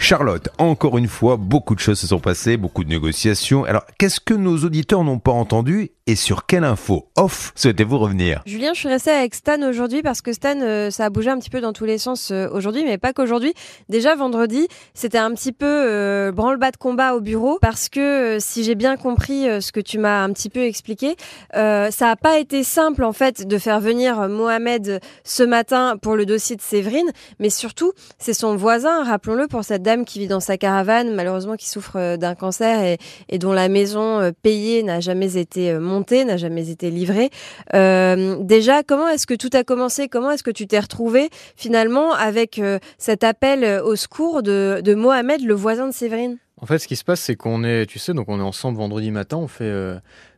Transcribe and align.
Charlotte, 0.00 0.48
encore 0.56 0.96
une 0.96 1.06
fois, 1.08 1.36
beaucoup 1.36 1.74
de 1.74 1.80
choses 1.80 2.00
se 2.00 2.06
sont 2.06 2.20
passées, 2.20 2.56
beaucoup 2.56 2.84
de 2.84 2.88
négociations. 2.88 3.64
Alors, 3.64 3.84
qu'est-ce 3.98 4.18
que 4.18 4.32
nos 4.32 4.56
auditeurs 4.64 5.04
n'ont 5.04 5.18
pas 5.18 5.30
entendu 5.30 5.90
et 6.06 6.16
sur 6.16 6.46
quelle 6.46 6.64
info 6.64 7.08
off 7.16 7.52
souhaitez-vous 7.54 7.98
revenir? 7.98 8.42
Julien, 8.44 8.72
je 8.74 8.80
suis 8.80 8.88
restée 8.88 9.10
avec 9.10 9.34
Stan 9.34 9.62
aujourd'hui 9.62 10.02
parce 10.02 10.22
que 10.22 10.32
Stan, 10.32 10.58
euh, 10.60 10.90
ça 10.90 11.04
a 11.04 11.10
bougé 11.10 11.30
un 11.30 11.38
petit 11.38 11.50
peu 11.50 11.60
dans 11.60 11.72
tous 11.72 11.84
les 11.84 11.98
sens 11.98 12.32
euh, 12.32 12.48
aujourd'hui, 12.52 12.82
mais 12.84 12.98
pas 12.98 13.12
qu'aujourd'hui. 13.12 13.54
Déjà 13.88 14.16
vendredi, 14.16 14.66
c'était 14.94 15.18
un 15.18 15.32
petit 15.34 15.52
peu 15.52 15.66
euh, 15.66 16.32
branle-bas 16.32 16.72
de 16.72 16.78
combat 16.78 17.14
au 17.14 17.20
bureau 17.20 17.58
parce 17.60 17.88
que 17.88 18.38
si 18.40 18.64
j'ai 18.64 18.74
bien 18.74 18.96
compris 18.96 19.44
ce 19.60 19.70
que 19.70 19.80
tu 19.80 19.98
m'as 19.98 20.24
un 20.24 20.32
petit 20.32 20.48
peu 20.48 20.64
expliqué, 20.64 21.14
ça 21.52 21.90
n'a 22.00 22.16
pas 22.16 22.40
été 22.40 22.64
simple 22.64 23.04
en 23.04 23.12
fait 23.12 23.46
de 23.46 23.58
faire 23.58 23.80
venir 23.80 24.28
Mohamed 24.28 25.00
ce 25.22 25.42
matin 25.42 25.96
pour 26.00 26.16
le 26.16 26.26
dossier 26.26 26.56
de 26.56 26.62
Séverine, 26.62 27.10
mais 27.38 27.50
surtout 27.50 27.92
c'est 28.18 28.34
son 28.34 28.56
voisin, 28.56 29.04
rappelons-le, 29.04 29.46
pour 29.46 29.62
cette 29.62 29.82
qui 30.04 30.18
vit 30.18 30.26
dans 30.26 30.40
sa 30.40 30.56
caravane, 30.56 31.14
malheureusement 31.14 31.56
qui 31.56 31.68
souffre 31.68 32.16
d'un 32.16 32.34
cancer 32.34 32.96
et, 33.28 33.38
dont 33.38 33.52
la 33.52 33.68
maison 33.68 34.32
payée 34.42 34.82
n'a 34.82 35.00
jamais 35.00 35.36
été 35.36 35.74
montée, 35.78 36.24
n'a 36.24 36.36
jamais 36.36 36.70
été 36.70 36.90
livrée. 36.90 37.30
déjà, 37.72 38.82
comment 38.82 39.08
est-ce 39.08 39.26
que 39.26 39.34
tout 39.34 39.50
a 39.52 39.64
commencé? 39.64 40.08
Comment 40.08 40.30
est-ce 40.30 40.42
que 40.42 40.50
tu 40.50 40.66
t'es 40.66 40.78
retrouvé 40.78 41.30
finalement 41.56 42.12
avec 42.12 42.60
cet 42.98 43.24
appel 43.24 43.80
au 43.82 43.96
secours 43.96 44.42
de, 44.42 44.94
Mohamed, 44.94 45.42
le 45.42 45.54
voisin 45.54 45.88
de 45.88 45.92
Séverine? 45.92 46.38
En 46.62 46.66
fait, 46.66 46.78
ce 46.78 46.86
qui 46.86 46.96
se 46.96 47.04
passe, 47.04 47.20
c'est 47.20 47.36
qu'on 47.36 47.64
est, 47.64 47.86
tu 47.86 47.98
sais, 47.98 48.12
donc 48.12 48.28
on 48.28 48.38
est 48.38 48.42
ensemble 48.42 48.76
vendredi 48.78 49.10
matin, 49.10 49.38
on 49.38 49.48
fait, 49.48 49.72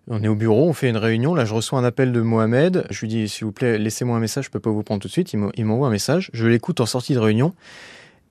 on 0.08 0.22
est 0.22 0.28
au 0.28 0.34
bureau, 0.34 0.68
on 0.68 0.72
fait 0.72 0.88
une 0.88 0.96
réunion. 0.96 1.34
Là, 1.34 1.44
je 1.44 1.54
reçois 1.54 1.78
un 1.78 1.84
appel 1.84 2.12
de 2.12 2.20
Mohamed. 2.20 2.86
Je 2.90 3.00
lui 3.00 3.08
dis, 3.08 3.28
s'il 3.28 3.44
vous 3.44 3.52
plaît, 3.52 3.78
laissez-moi 3.78 4.16
un 4.16 4.20
message, 4.20 4.46
je 4.46 4.50
peux 4.50 4.60
pas 4.60 4.70
vous 4.70 4.82
prendre 4.82 5.00
tout 5.00 5.08
de 5.08 5.12
suite. 5.12 5.32
Il 5.32 5.64
m'envoie 5.64 5.88
un 5.88 5.92
message. 5.92 6.30
Je 6.32 6.46
l'écoute 6.46 6.80
en 6.80 6.86
sortie 6.86 7.14
de 7.14 7.20
réunion. 7.20 7.54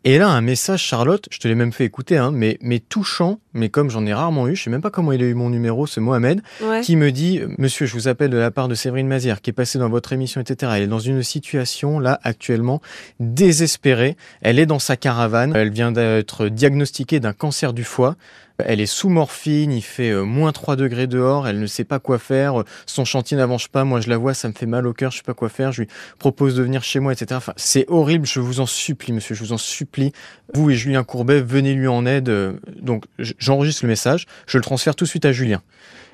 Et 0.03 0.17
là, 0.17 0.29
un 0.29 0.41
message, 0.41 0.83
Charlotte, 0.83 1.27
je 1.29 1.37
te 1.39 1.47
l'ai 1.47 1.53
même 1.53 1.71
fait 1.71 1.85
écouter, 1.85 2.17
hein, 2.17 2.31
mais, 2.31 2.57
mais 2.61 2.79
touchant, 2.79 3.39
mais 3.53 3.69
comme 3.69 3.89
j'en 3.89 4.05
ai 4.05 4.13
rarement 4.13 4.47
eu, 4.47 4.55
je 4.55 4.63
sais 4.63 4.69
même 4.69 4.81
pas 4.81 4.89
comment 4.89 5.11
il 5.11 5.21
a 5.21 5.25
eu 5.25 5.33
mon 5.33 5.49
numéro, 5.49 5.87
ce 5.87 5.99
Mohamed, 5.99 6.41
qui 6.83 6.95
me 6.95 7.11
dit, 7.11 7.41
monsieur, 7.57 7.85
je 7.85 7.93
vous 7.93 8.07
appelle 8.07 8.29
de 8.29 8.37
la 8.37 8.51
part 8.51 8.67
de 8.67 8.75
Séverine 8.75 9.07
Mazière, 9.07 9.41
qui 9.41 9.49
est 9.49 9.53
passée 9.53 9.79
dans 9.79 9.89
votre 9.89 10.13
émission, 10.13 10.41
etc. 10.41 10.73
Elle 10.75 10.83
est 10.83 10.87
dans 10.87 10.99
une 10.99 11.23
situation, 11.23 11.99
là, 11.99 12.19
actuellement, 12.23 12.81
désespérée. 13.19 14.15
Elle 14.41 14.59
est 14.59 14.65
dans 14.65 14.79
sa 14.79 14.95
caravane. 14.95 15.53
Elle 15.55 15.71
vient 15.71 15.91
d'être 15.91 16.47
diagnostiquée 16.47 17.19
d'un 17.19 17.33
cancer 17.33 17.73
du 17.73 17.83
foie. 17.83 18.15
Elle 18.65 18.81
est 18.81 18.85
sous 18.85 19.09
morphine, 19.09 19.71
il 19.71 19.81
fait 19.81 20.11
euh, 20.11 20.23
moins 20.23 20.51
3 20.51 20.75
degrés 20.75 21.07
dehors, 21.07 21.47
elle 21.47 21.59
ne 21.59 21.65
sait 21.65 21.83
pas 21.83 21.99
quoi 21.99 22.19
faire, 22.19 22.63
son 22.85 23.05
chantier 23.05 23.37
n'avance 23.37 23.67
pas, 23.67 23.83
moi 23.83 24.01
je 24.01 24.09
la 24.09 24.17
vois, 24.17 24.33
ça 24.33 24.47
me 24.47 24.53
fait 24.53 24.65
mal 24.65 24.85
au 24.87 24.93
cœur, 24.93 25.11
je 25.11 25.17
sais 25.17 25.23
pas 25.23 25.33
quoi 25.33 25.49
faire, 25.49 25.71
je 25.71 25.83
lui 25.83 25.89
propose 26.19 26.55
de 26.55 26.63
venir 26.63 26.83
chez 26.83 26.99
moi, 26.99 27.13
etc. 27.13 27.27
Enfin, 27.35 27.53
c'est 27.55 27.85
horrible, 27.87 28.25
je 28.25 28.39
vous 28.39 28.59
en 28.59 28.65
supplie, 28.65 29.13
monsieur, 29.13 29.35
je 29.35 29.43
vous 29.43 29.53
en 29.53 29.57
supplie. 29.57 30.11
Vous 30.53 30.69
et 30.69 30.75
Julien 30.75 31.03
Courbet, 31.03 31.41
venez 31.41 31.73
lui 31.73 31.87
en 31.87 32.05
aide. 32.05 32.29
Euh, 32.29 32.53
donc 32.81 33.05
j'enregistre 33.17 33.83
le 33.85 33.89
message, 33.89 34.27
je 34.47 34.57
le 34.57 34.63
transfère 34.63 34.95
tout 34.95 35.05
de 35.05 35.09
suite 35.09 35.25
à 35.25 35.31
Julien. 35.31 35.61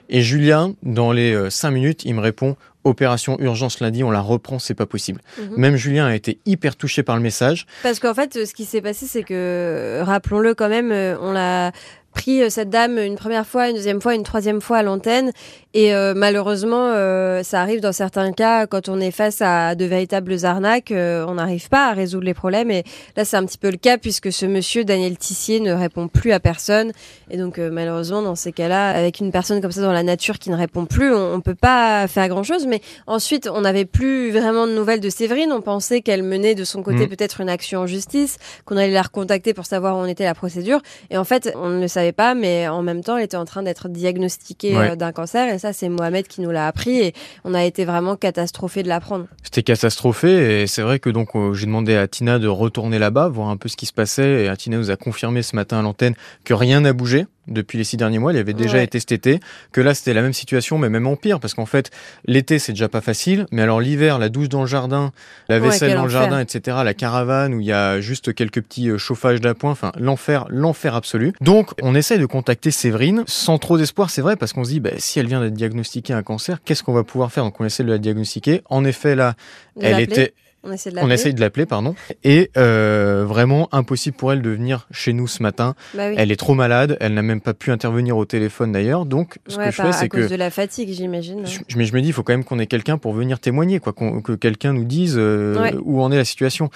Et 0.09 0.21
Julien, 0.21 0.73
dans 0.83 1.11
les 1.11 1.49
5 1.49 1.67
euh, 1.67 1.71
minutes, 1.71 2.05
il 2.05 2.15
me 2.15 2.21
répond 2.21 2.55
Opération 2.83 3.37
urgence 3.41 3.81
lundi, 3.81 4.01
on 4.05 4.11
la 4.11 4.21
reprend, 4.21 4.59
c'est 4.59 4.73
pas 4.73 4.85
possible. 4.85 5.19
Mhm. 5.37 5.57
Même 5.57 5.75
Julien 5.75 6.05
a 6.05 6.15
été 6.15 6.39
hyper 6.45 6.77
touché 6.77 7.03
par 7.03 7.17
le 7.17 7.21
message. 7.21 7.65
Parce 7.83 7.99
qu'en 7.99 8.13
fait, 8.13 8.45
ce 8.45 8.53
qui 8.53 8.63
s'est 8.63 8.79
passé, 8.79 9.05
c'est 9.07 9.23
que, 9.23 9.99
rappelons-le 10.03 10.55
quand 10.55 10.69
même, 10.69 10.91
on 11.21 11.33
l'a 11.33 11.73
pris 12.17 12.41
euh, 12.41 12.49
cette 12.49 12.69
dame 12.69 12.97
une 12.97 13.15
première 13.15 13.45
fois, 13.45 13.69
une 13.69 13.75
deuxième 13.75 14.01
fois, 14.01 14.15
une 14.15 14.23
troisième 14.23 14.59
fois 14.59 14.77
à 14.77 14.83
l'antenne. 14.83 15.31
Et 15.73 15.93
euh, 15.93 16.13
malheureusement, 16.15 16.91
euh, 16.95 17.43
ça 17.43 17.61
arrive 17.61 17.81
dans 17.81 17.91
certains 17.91 18.31
cas 18.31 18.65
quand 18.65 18.89
on 18.89 18.99
est 18.99 19.11
face 19.11 19.41
à 19.41 19.75
de 19.75 19.85
véritables 19.85 20.43
arnaques, 20.43 20.91
on 20.91 21.35
n'arrive 21.35 21.69
pas 21.69 21.89
à 21.89 21.93
résoudre 21.93 22.25
les 22.25 22.33
problèmes. 22.33 22.71
Et 22.71 22.83
là, 23.15 23.23
c'est 23.23 23.37
un 23.37 23.45
petit 23.45 23.59
peu 23.59 23.69
le 23.69 23.77
cas 23.77 23.99
puisque 23.99 24.31
ce 24.31 24.47
monsieur, 24.47 24.83
Daniel 24.83 25.17
Tissier, 25.17 25.59
ne 25.59 25.71
répond 25.73 26.07
plus 26.07 26.31
à 26.31 26.39
personne. 26.39 26.91
Et 27.29 27.37
donc, 27.37 27.59
malheureusement, 27.59 28.23
dans 28.23 28.35
ces 28.35 28.51
cas-là, 28.51 28.89
avec 28.89 29.19
une 29.19 29.31
personne 29.31 29.61
comme 29.61 29.71
ça 29.71 29.81
dans 29.81 29.91
la 29.91 30.03
nature 30.03 30.39
qui 30.39 30.49
ne 30.49 30.55
répond 30.55 30.85
plus, 30.85 31.13
on, 31.13 31.37
ne 31.37 31.41
peut 31.41 31.55
pas 31.55 32.07
faire 32.07 32.27
grand-chose. 32.27 32.65
Mais 32.65 32.81
ensuite, 33.05 33.47
on 33.53 33.61
n'avait 33.61 33.85
plus 33.85 34.31
vraiment 34.31 34.65
de 34.65 34.71
nouvelles 34.71 35.01
de 35.01 35.09
Séverine. 35.09 35.51
On 35.51 35.61
pensait 35.61 36.01
qu'elle 36.01 36.23
menait 36.23 36.55
de 36.55 36.63
son 36.63 36.81
côté 36.81 37.05
mmh. 37.05 37.09
peut-être 37.09 37.41
une 37.41 37.49
action 37.49 37.81
en 37.81 37.87
justice, 37.87 38.37
qu'on 38.65 38.77
allait 38.77 38.93
la 38.93 39.03
recontacter 39.03 39.53
pour 39.53 39.67
savoir 39.67 39.95
où 39.95 39.99
en 39.99 40.05
était 40.05 40.25
la 40.25 40.33
procédure. 40.33 40.81
Et 41.11 41.17
en 41.17 41.23
fait, 41.23 41.53
on 41.55 41.69
ne 41.69 41.81
le 41.81 41.87
savait 42.07 42.11
pas, 42.13 42.33
mais 42.35 42.67
en 42.67 42.81
même 42.81 43.03
temps, 43.03 43.17
elle 43.17 43.23
était 43.23 43.37
en 43.37 43.45
train 43.45 43.63
d'être 43.63 43.89
diagnostiquée 43.89 44.75
euh, 44.75 44.95
d'un 44.95 45.11
cancer. 45.11 45.53
Et 45.53 45.59
ça, 45.59 45.73
c'est 45.73 45.89
Mohamed 45.89 46.27
qui 46.27 46.41
nous 46.41 46.51
l'a 46.51 46.67
appris. 46.67 46.99
Et 46.99 47.13
on 47.43 47.53
a 47.53 47.63
été 47.63 47.85
vraiment 47.85 48.15
catastrophé 48.15 48.83
de 48.83 48.87
l'apprendre. 48.87 49.27
C'était 49.43 49.63
catastrophé. 49.63 50.61
Et 50.61 50.67
c'est 50.67 50.81
vrai 50.81 50.99
que 50.99 51.09
donc 51.09 51.29
euh, 51.35 51.53
j'ai 51.53 51.65
demandé 51.65 51.95
à 51.95 52.07
Tina 52.07 52.39
de 52.39 52.47
retourner 52.47 52.99
là-bas, 52.99 53.27
voir 53.27 53.49
un 53.49 53.57
peu 53.57 53.69
ce 53.69 53.77
qui 53.77 53.85
se 53.85 53.93
passait. 53.93 54.45
Et 54.45 54.57
Tina 54.57 54.77
nous 54.77 54.91
a 54.91 54.95
confirmé 54.95 55.41
ce 55.41 55.55
matin 55.55 55.79
à 55.79 55.81
l'antenne 55.81 56.15
que 56.43 56.53
rien 56.53 56.81
n'a 56.81 56.93
bougé 56.93 57.25
depuis 57.47 57.77
les 57.77 57.83
six 57.83 57.97
derniers 57.97 58.19
mois. 58.19 58.33
Il 58.33 58.37
avait 58.37 58.53
déjà 58.53 58.81
été 58.81 58.99
cet 58.99 59.11
été. 59.11 59.39
Que 59.71 59.81
là, 59.81 59.93
c'était 59.93 60.13
la 60.13 60.21
même 60.21 60.33
situation, 60.33 60.77
mais 60.77 60.89
même 60.89 61.07
en 61.07 61.15
pire. 61.15 61.39
Parce 61.39 61.53
qu'en 61.53 61.65
fait, 61.65 61.91
l'été, 62.25 62.59
c'est 62.59 62.73
déjà 62.73 62.89
pas 62.89 63.01
facile. 63.01 63.45
Mais 63.51 63.61
alors 63.61 63.79
l'hiver, 63.79 64.19
la 64.19 64.29
douche 64.29 64.49
dans 64.49 64.61
le 64.61 64.67
jardin, 64.67 65.11
la 65.49 65.59
vaisselle 65.59 65.95
dans 65.95 66.03
le 66.03 66.09
jardin, 66.09 66.39
etc., 66.39 66.77
la 66.83 66.93
caravane 66.93 67.53
où 67.53 67.59
il 67.59 67.67
y 67.67 67.71
a 67.71 67.99
juste 68.01 68.33
quelques 68.33 68.61
petits 68.61 68.89
euh, 68.89 68.97
chauffages 68.97 69.41
d'appoint. 69.41 69.71
Enfin, 69.71 69.91
l'enfer, 69.97 70.45
l'enfer 70.49 70.95
absolu. 70.95 71.33
Donc, 71.41 71.71
on 71.81 71.95
essaye 71.95 72.19
de 72.19 72.25
contacter 72.25 72.71
Séverine 72.71 73.23
sans 73.27 73.57
trop 73.57 73.77
d'espoir, 73.77 74.09
c'est 74.09 74.21
vrai, 74.21 74.35
parce 74.35 74.53
qu'on 74.53 74.63
se 74.63 74.69
dit, 74.69 74.79
bah, 74.79 74.91
si 74.97 75.19
elle 75.19 75.27
vient 75.27 75.41
d'être 75.41 75.53
diagnostiquée 75.53 76.13
un 76.13 76.23
cancer, 76.23 76.59
qu'est-ce 76.63 76.83
qu'on 76.83 76.93
va 76.93 77.03
pouvoir 77.03 77.31
faire? 77.31 77.43
Donc, 77.43 77.59
on 77.59 77.65
essaie 77.65 77.83
de 77.83 77.89
la 77.89 77.97
diagnostiquer. 77.97 78.61
En 78.69 78.85
effet, 78.85 79.15
là, 79.15 79.35
elle 79.79 79.99
était 79.99 80.33
on 80.63 80.71
essaie 81.09 81.33
de 81.33 81.39
l'appeler. 81.39 81.65
pardon. 81.65 81.95
Et 82.23 82.51
euh, 82.57 83.25
vraiment 83.27 83.69
impossible 83.71 84.17
pour 84.17 84.33
elle 84.33 84.41
de 84.41 84.49
venir 84.49 84.87
chez 84.91 85.13
nous 85.13 85.27
ce 85.27 85.41
matin. 85.41 85.75
Bah 85.93 86.11
elle 86.15 86.31
est 86.31 86.35
trop 86.35 86.55
malade. 86.55 86.97
Elle 86.99 87.13
n'a 87.13 87.21
même 87.21 87.41
pas 87.41 87.53
pu 87.53 87.71
intervenir 87.71 88.17
au 88.17 88.25
téléphone 88.25 88.71
d'ailleurs. 88.71 89.05
Donc, 89.05 89.37
ce 89.47 89.57
que 89.57 89.65
je 89.65 89.71
fais, 89.71 89.91
c'est 89.91 90.09
que. 90.09 90.17
À 90.17 90.21
cause 90.21 90.29
de 90.31 90.35
la 90.35 90.49
fatigue, 90.49 90.89
j'imagine. 90.91 91.43
Mais 91.75 91.85
je 91.85 91.93
me 91.93 92.01
dis, 92.01 92.09
il 92.09 92.13
faut 92.13 92.23
quand 92.23 92.33
même 92.33 92.43
qu'on 92.43 92.59
ait 92.59 92.67
quelqu'un 92.67 92.97
pour 92.97 93.13
venir 93.13 93.39
témoigner, 93.39 93.79
quoi, 93.79 93.93
que 93.93 94.33
quelqu'un 94.33 94.73
nous 94.73 94.85
dise 94.85 95.15
euh, 95.17 95.71
où 95.83 96.01
en 96.01 96.11
est 96.11 96.17
la 96.17 96.25
situation. 96.25 96.69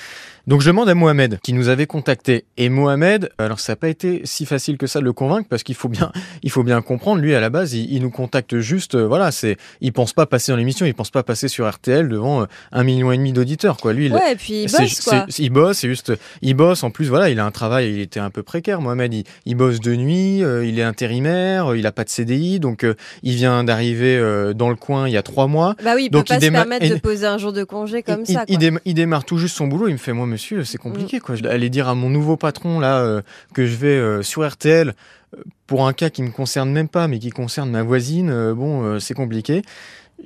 Donc, 0.48 0.62
je 0.62 0.68
demande 0.68 0.90
à 0.90 0.96
Mohamed, 0.96 1.40
qui 1.42 1.54
nous 1.54 1.70
avait 1.70 1.86
contacté. 1.86 2.46
Et 2.58 2.70
Mohamed, 2.70 3.30
alors 3.38 3.60
ça 3.60 3.74
n'a 3.74 3.78
pas 3.78 3.90
été 3.90 4.22
si 4.26 4.46
facile 4.46 4.78
que 4.78 4.88
ça 4.88 5.00
de 5.00 5.06
le 5.06 5.14
convaincre, 5.14 5.48
parce 5.50 5.64
qu'il 5.64 5.76
faut 5.76 5.90
bien, 5.90 6.12
il 6.44 6.52
faut 6.52 6.64
bien 6.64 6.82
comprendre. 6.82 7.22
Lui, 7.22 7.36
à 7.36 7.40
la 7.40 7.50
base, 7.50 7.74
il, 7.74 8.02
nous 8.02 8.12
contacte 8.12 8.60
juste. 8.60 8.96
Euh, 8.96 9.08
voilà, 9.08 9.32
c'est, 9.32 9.58
il 9.82 9.94
pense 9.94 10.14
pas 10.14 10.26
passer 10.26 10.52
dans 10.52 10.58
l'émission, 10.58 10.86
il 10.86 10.94
pense 10.94 11.12
pas 11.12 11.24
passer 11.24 11.48
sur 11.48 11.70
RTL 11.70 12.08
devant 12.08 12.48
un 12.72 12.84
million 12.84 13.12
et 13.12 13.18
demi 13.18 13.34
d'auditeurs, 13.34 13.71
quoi. 13.78 13.94
Lui, 13.94 14.12
ouais, 14.12 14.34
et 14.34 14.36
puis 14.36 14.64
il 14.64 14.72
bosse, 14.72 15.02
quoi. 15.02 15.26
il 15.38 15.50
bosse, 15.50 15.78
c'est 15.80 15.88
juste, 15.88 16.14
il 16.42 16.54
bosse. 16.54 16.84
En 16.84 16.92
plus, 16.92 17.10
voilà, 17.10 17.30
il 17.30 17.40
a 17.40 17.46
un 17.46 17.52
travail, 17.52 17.92
il 17.92 18.00
était 18.00 18.20
un 18.20 18.30
peu 18.30 18.44
précaire. 18.44 18.82
Mohamed, 18.82 19.14
il, 19.14 19.24
il 19.46 19.56
bosse 19.56 19.80
de 19.80 19.96
nuit, 19.96 20.44
euh, 20.44 20.66
il 20.66 20.80
est 20.80 20.84
intérimaire, 20.84 21.76
il 21.76 21.86
a 21.86 21.92
pas 21.92 22.04
de 22.04 22.10
CDI, 22.10 22.60
donc 22.60 22.84
euh, 22.84 22.96
il 23.24 23.36
vient 23.36 23.64
d'arriver 23.64 24.20
dans 24.56 24.70
le 24.70 24.76
coin 24.76 25.08
il 25.08 25.14
y 25.14 25.18
a 25.18 25.24
trois 25.24 25.48
mois. 25.48 25.76
Bah 25.84 25.94
oui, 25.96 26.06
il 26.06 26.10
donc, 26.10 26.28
peut 26.28 26.36
pas 26.36 26.42
se 26.42 26.50
permettre 26.50 26.88
de 26.88 27.00
poser 27.00 27.28
un 27.28 27.38
jour 27.38 27.54
de 27.54 27.64
congé 27.64 28.04
comme 28.04 28.26
ça. 28.26 28.46
Quoi. 28.46 28.80
Il, 28.86 28.94
démarre 28.94 29.26
tout 29.26 29.38
juste 29.38 29.56
son 29.56 29.68
boulot. 29.68 29.88
Il 29.88 29.94
me 29.94 29.98
fait, 29.98 30.14
moi, 30.14 30.26
monsieur, 30.26 30.64
c'est 30.64 30.78
compliqué. 30.78 31.20
Quoi. 31.20 31.36
Aller 31.46 31.70
dire 31.70 31.88
à 31.88 31.96
mon 31.96 32.10
nouveau 32.10 32.38
patron 32.38 32.80
là 32.80 33.00
euh, 33.00 33.22
que 33.54 33.66
je 33.66 33.76
vais 33.76 33.88
euh, 33.88 34.22
sur 34.22 34.48
RTL 34.48 34.94
euh, 35.36 35.44
pour 35.68 35.88
un 35.88 35.94
cas 35.94 36.10
qui 36.10 36.22
me 36.24 36.32
concerne 36.32 36.72
même 36.72 36.88
pas, 36.88 37.08
mais 37.08 37.20
qui 37.20 37.30
concerne 37.30 37.70
ma 37.72 37.84
voisine. 37.84 38.54
bon, 38.54 39.00
c'est 39.00 39.14
compliqué. 39.14 39.62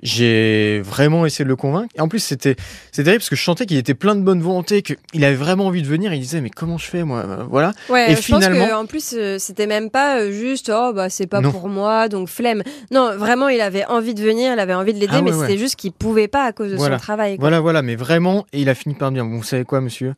J'ai 0.04 0.82
vraiment 0.82 1.26
essayé 1.26 1.46
de 1.46 1.50
le 1.50 1.56
convaincre. 1.56 1.94
Et 1.96 2.02
en 2.02 2.08
plus, 2.08 2.20
c'était 2.20 2.56
c'est 2.92 3.04
terrible 3.04 3.20
parce 3.20 3.30
que 3.30 3.36
je 3.36 3.44
sentais 3.44 3.66
qu'il 3.66 3.78
était 3.78 3.94
plein 3.94 4.16
de 4.16 4.22
bonne 4.22 4.42
volonté, 4.42 4.82
qu'il 4.82 5.24
avait 5.24 5.36
vraiment 5.36 5.68
envie 5.68 5.82
de 5.82 5.88
venir. 5.88 6.14
Il 6.14 6.20
disait 6.20 6.42
mais 6.42 6.50
comment 6.50 6.78
je 6.78 6.86
fais 6.86 7.04
moi 7.04 7.46
Voilà. 7.50 7.74
Ouais, 7.90 8.12
et 8.12 8.16
je 8.16 8.22
finalement, 8.22 8.68
pense 8.68 8.76
en 8.76 8.86
plus 8.86 9.16
c'était 9.38 9.68
même 9.68 9.90
pas 9.90 10.30
juste 10.32 10.72
oh 10.74 10.92
bah 10.94 11.10
c'est 11.10 11.28
pas 11.28 11.42
pour 11.42 11.70
moi 11.70 12.10
donc 12.10 12.28
flemme. 12.28 12.64
Non, 12.92 13.16
vraiment 13.18 13.50
il 13.50 13.62
avait 13.62 13.86
envie 13.86 14.14
de 14.14 14.22
venir, 14.22 14.54
il 14.54 14.60
avait 14.60 14.74
envie 14.74 14.94
de 14.94 15.00
l'aider, 15.00 15.16
ah 15.18 15.22
mais 15.22 15.32
c'était 15.32 15.58
juste 15.58 15.76
qu'il 15.76 15.92
pouvait 15.92 16.28
pas 16.28 16.44
à 16.44 16.52
cause 16.52 16.72
de 16.72 16.78
son 16.78 16.98
travail. 16.98 17.38
Voilà, 17.40 17.60
voilà. 17.60 17.82
Mais 17.82 17.96
vraiment, 17.96 18.46
et 18.54 18.62
il 18.62 18.70
a 18.70 18.76
fini 18.76 18.96
par 18.96 19.12
me 19.12 19.16
dire 19.16 19.26
bon, 19.26 19.38
vous 19.38 19.44
savez 19.44 19.64
quoi, 19.64 19.82
monsieur? 19.82 20.14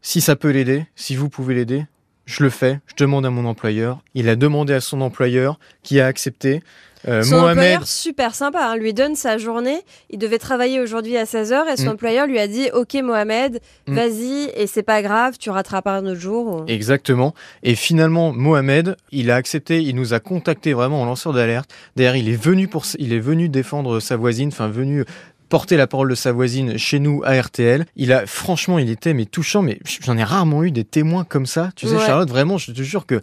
Si 0.00 0.20
ça 0.20 0.36
peut 0.36 0.50
l'aider, 0.50 0.86
si 0.96 1.14
vous 1.14 1.28
pouvez 1.28 1.54
l'aider, 1.54 1.86
je 2.26 2.42
le 2.42 2.50
fais, 2.50 2.80
je 2.86 2.94
demande 2.96 3.26
à 3.26 3.30
mon 3.30 3.44
employeur. 3.46 4.00
Il 4.14 4.28
a 4.28 4.36
demandé 4.36 4.72
à 4.72 4.80
son 4.80 5.00
employeur 5.00 5.58
qui 5.82 6.00
a 6.00 6.06
accepté. 6.06 6.62
Euh, 7.08 7.22
son 7.22 7.36
employeur, 7.36 7.86
super 7.86 8.34
sympa, 8.34 8.64
hein, 8.64 8.76
lui 8.76 8.94
donne 8.94 9.16
sa 9.16 9.38
journée. 9.38 9.80
Il 10.10 10.18
devait 10.18 10.38
travailler 10.38 10.80
aujourd'hui 10.80 11.16
à 11.16 11.24
16h 11.24 11.72
et 11.72 11.76
son 11.76 11.86
mm. 11.86 11.88
employeur 11.88 12.26
lui 12.26 12.38
a 12.38 12.46
dit 12.46 12.68
Ok, 12.74 12.94
Mohamed, 12.94 13.60
mm. 13.86 13.94
vas-y, 13.94 14.50
et 14.54 14.66
c'est 14.66 14.82
pas 14.82 15.02
grave, 15.02 15.36
tu 15.38 15.50
rattraperas 15.50 15.98
un 15.98 16.06
autre 16.06 16.20
jour. 16.20 16.64
Exactement. 16.68 17.34
Et 17.62 17.74
finalement, 17.74 18.32
Mohamed, 18.32 18.96
il 19.10 19.30
a 19.30 19.36
accepté, 19.36 19.82
il 19.82 19.96
nous 19.96 20.14
a 20.14 20.20
contacté 20.20 20.72
vraiment 20.72 21.02
en 21.02 21.04
lanceur 21.04 21.32
d'alerte. 21.32 21.70
D'ailleurs, 21.96 22.16
il 22.16 22.28
est 22.28 22.40
venu 22.40 22.68
pour, 22.68 22.84
il 22.98 23.12
est 23.12 23.20
venu 23.20 23.48
défendre 23.48 24.00
sa 24.00 24.16
voisine, 24.16 24.48
enfin, 24.48 24.68
venu 24.68 25.04
porter 25.52 25.76
la 25.76 25.86
parole 25.86 26.08
de 26.08 26.14
sa 26.14 26.32
voisine 26.32 26.78
chez 26.78 26.98
nous 26.98 27.20
à 27.26 27.38
RTL. 27.38 27.84
Il 27.96 28.14
a, 28.14 28.26
franchement, 28.26 28.78
il 28.78 28.88
était 28.88 29.12
mais 29.12 29.26
touchant, 29.26 29.60
mais 29.60 29.80
j'en 30.00 30.16
ai 30.16 30.24
rarement 30.24 30.64
eu 30.64 30.70
des 30.70 30.84
témoins 30.84 31.24
comme 31.24 31.44
ça. 31.44 31.68
Tu 31.76 31.86
sais, 31.86 31.98
Charlotte, 31.98 32.30
vraiment, 32.30 32.56
je 32.56 32.72
te 32.72 32.80
jure 32.80 33.04
que 33.04 33.20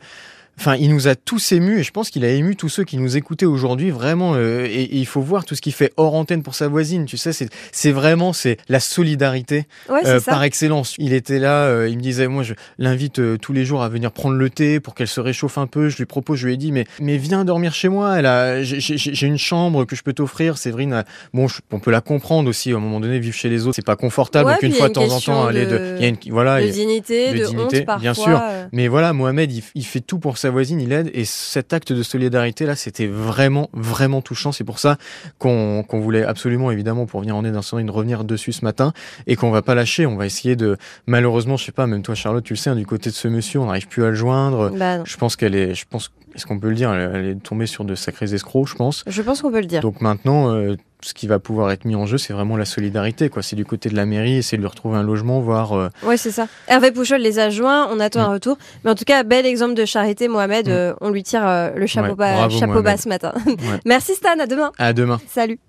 enfin, 0.59 0.75
il 0.75 0.89
nous 0.89 1.07
a 1.07 1.15
tous 1.15 1.51
émus 1.51 1.79
et 1.79 1.83
je 1.83 1.91
pense 1.91 2.09
qu'il 2.09 2.25
a 2.25 2.29
ému 2.29 2.55
tous 2.55 2.69
ceux 2.69 2.83
qui 2.83 2.97
nous 2.97 3.17
écoutaient 3.17 3.45
aujourd'hui 3.45 3.89
vraiment. 3.91 4.33
euh, 4.35 4.65
et, 4.65 4.83
et 4.83 4.95
il 4.97 5.05
faut 5.05 5.21
voir 5.21 5.45
tout 5.45 5.55
ce 5.55 5.61
qu'il 5.61 5.73
fait 5.73 5.91
hors 5.97 6.13
antenne 6.15 6.43
pour 6.43 6.55
sa 6.55 6.67
voisine. 6.67 7.05
Tu 7.05 7.17
sais, 7.17 7.33
c'est 7.33 7.49
c'est 7.71 7.91
vraiment 7.91 8.33
c'est 8.33 8.57
la 8.67 8.79
solidarité 8.79 9.65
Ouais, 9.89 10.01
euh, 10.05 10.19
par 10.19 10.43
excellence. 10.43 10.95
Il 10.97 11.13
était 11.13 11.39
là, 11.39 11.63
euh, 11.65 11.87
il 11.89 11.97
me 11.97 12.01
disait, 12.01 12.27
moi, 12.27 12.43
je 12.43 12.53
l'invite 12.77 13.19
euh, 13.19 13.37
tous 13.37 13.53
les 13.53 13.65
jours 13.65 13.81
à 13.83 13.89
venir 13.89 14.11
prendre 14.11 14.35
le 14.35 14.49
thé 14.49 14.79
pour 14.79 14.95
qu'elle 14.95 15.07
se 15.07 15.19
réchauffe 15.21 15.57
un 15.57 15.67
peu. 15.67 15.89
Je 15.89 15.97
lui 15.97 16.05
propose, 16.05 16.37
je 16.39 16.47
lui 16.47 16.53
ai 16.53 16.57
dit, 16.57 16.71
mais, 16.71 16.85
mais 16.99 17.17
viens 17.17 17.45
dormir 17.45 17.73
chez 17.73 17.89
moi. 17.89 18.17
Elle 18.19 18.25
a, 18.25 18.61
j'ai- 18.63 18.79
j'ai 18.79 18.97
j'ai 18.97 19.27
une 19.27 19.37
chambre 19.37 19.85
que 19.85 19.95
je 19.95 20.03
peux 20.03 20.13
t'offrir. 20.13 20.57
Séverine, 20.57 20.93
a- 20.93 21.05
bon, 21.33 21.47
je- 21.47 21.59
on 21.71 21.79
peut 21.79 21.91
la 21.91 22.01
comprendre 22.01 22.49
aussi. 22.49 22.71
À 22.71 22.75
un 22.75 22.79
moment 22.79 22.99
donné, 22.99 23.19
vivre 23.19 23.35
chez 23.35 23.49
les 23.49 23.65
autres, 23.65 23.75
c'est 23.77 23.85
pas 23.85 23.95
confortable. 23.95 24.47
Ouais, 24.47 24.53
donc 24.55 24.63
une 24.63 24.73
fois 24.73 24.89
de 24.89 24.93
temps 24.93 25.09
en 25.09 25.19
temps, 25.19 25.45
aller 25.47 25.65
de, 25.65 25.95
il 25.97 26.01
y 26.01 26.05
a 26.05 26.09
une, 26.09 26.17
voilà, 26.31 26.61
de 26.61 26.67
dignité, 26.67 27.31
de 27.33 27.39
de, 27.39 27.45
dignité, 27.45 27.77
honte 27.79 27.85
parfois. 27.85 28.01
bien 28.01 28.13
sûr. 28.13 28.39
euh. 28.41 28.65
mais 28.73 28.87
voilà, 28.87 29.13
Mohamed, 29.13 29.51
il, 29.51 29.63
il 29.75 29.85
fait 29.85 30.01
tout 30.01 30.19
pour 30.19 30.37
sa 30.37 30.48
voisine, 30.49 30.79
il 30.81 30.91
aide, 30.91 31.09
et 31.13 31.25
cet 31.25 31.73
acte 31.73 31.93
de 31.93 32.03
solidarité 32.03 32.65
là, 32.65 32.75
c'était 32.75 33.07
vraiment, 33.07 33.69
vraiment 33.73 34.21
touchant. 34.21 34.51
C'est 34.51 34.63
pour 34.63 34.79
ça 34.79 34.97
qu'on 35.37 35.83
voulait 35.91 36.23
absolument, 36.23 36.71
évidemment, 36.71 37.05
pour 37.05 37.21
venir 37.21 37.35
en 37.35 37.45
aide 37.45 37.53
d'incendie, 37.53 37.89
revenir 37.89 38.23
dessus 38.23 38.51
ce 38.51 38.65
matin, 38.65 38.93
et 39.27 39.35
qu'on 39.35 39.51
va 39.51 39.61
pas 39.61 39.75
lâcher. 39.75 40.05
On 40.05 40.15
va 40.15 40.25
essayer 40.25 40.55
de, 40.55 40.77
malheureusement, 41.07 41.57
je 41.57 41.65
sais 41.65 41.71
pas, 41.71 41.87
même 41.87 42.01
toi, 42.01 42.15
Charlotte, 42.15 42.43
tu 42.43 42.53
le 42.53 42.57
sais, 42.57 42.69
hein, 42.69 42.75
du 42.75 42.85
côté 42.85 43.09
de 43.09 43.15
ce 43.15 43.27
monsieur, 43.27 43.59
on 43.59 43.65
n'arrive 43.65 43.87
plus 43.87 44.03
à 44.03 44.09
le 44.09 44.15
joindre. 44.15 44.71
Bah. 44.71 45.03
Je 45.03 45.17
pense 45.17 45.35
qu'elle 45.35 45.55
est, 45.55 45.73
je 45.75 45.85
pense, 45.89 46.11
est-ce 46.35 46.45
qu'on 46.45 46.59
peut 46.59 46.69
le 46.69 46.75
dire, 46.75 46.91
elle, 46.93 47.11
elle 47.15 47.25
est 47.25 47.43
tombée 47.43 47.65
sur 47.65 47.85
de 47.85 47.95
sacrés 47.95 48.33
escrocs, 48.33 48.67
je 48.67 48.75
pense. 48.75 49.03
Je 49.07 49.21
pense 49.21 49.41
qu'on 49.41 49.51
peut 49.51 49.61
le 49.61 49.65
dire. 49.65 49.81
Donc 49.81 50.01
maintenant, 50.01 50.53
euh, 50.53 50.75
ce 51.01 51.13
qui 51.13 51.27
va 51.27 51.39
pouvoir 51.39 51.71
être 51.71 51.85
mis 51.85 51.95
en 51.95 52.05
jeu, 52.05 52.17
c'est 52.17 52.33
vraiment 52.33 52.57
la 52.57 52.65
solidarité, 52.65 53.29
quoi. 53.29 53.41
C'est 53.41 53.55
du 53.55 53.65
côté 53.65 53.89
de 53.89 53.95
la 53.95 54.05
mairie, 54.05 54.35
essayer 54.37 54.57
de 54.57 54.61
lui 54.63 54.67
retrouver 54.69 54.97
un 54.97 55.03
logement, 55.03 55.39
voir. 55.39 55.73
euh, 55.73 55.89
Ouais, 56.03 56.17
c'est 56.17 56.31
ça. 56.31 56.47
Hervé 56.67 56.91
Pouchol 56.91 57.21
les 57.21 57.39
a 57.39 57.49
joints, 57.49 57.87
on 57.91 57.99
attend 57.99 58.19
Mm. 58.19 58.23
un 58.23 58.33
retour. 58.33 58.57
Mais 58.83 58.91
en 58.91 58.95
tout 58.95 59.05
cas, 59.05 59.23
bel 59.23 59.45
exemple 59.45 59.75
de 59.75 59.85
charité, 59.85 60.27
Mohamed. 60.27 60.67
Mm. 60.67 60.71
euh, 60.71 60.93
on 61.01 61.09
lui 61.09 61.23
tire 61.23 61.47
euh, 61.47 61.69
le 61.75 61.85
chapeau, 61.87 62.09
Ouais, 62.09 62.15
bas, 62.15 62.33
bravo, 62.33 62.59
chapeau 62.59 62.81
bas 62.81 62.97
ce 62.97 63.07
matin. 63.07 63.31
Ouais. 63.45 63.55
Merci 63.85 64.15
Stan, 64.15 64.37
à 64.39 64.45
demain. 64.45 64.71
À 64.77 64.91
demain. 64.93 65.19
Salut. 65.27 65.59